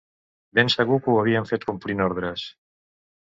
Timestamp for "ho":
1.13-1.17